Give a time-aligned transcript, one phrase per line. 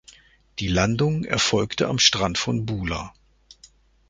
[0.57, 3.13] Die Landung erfolgte am Strand von Bula.